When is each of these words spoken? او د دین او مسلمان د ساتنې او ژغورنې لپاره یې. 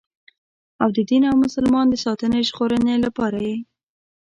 او 0.81 0.89
د 0.95 0.97
دین 1.09 1.23
او 1.31 1.35
مسلمان 1.43 1.85
د 1.89 1.95
ساتنې 2.05 2.37
او 2.41 2.47
ژغورنې 2.49 2.95
لپاره 3.05 3.39
یې. 3.47 3.57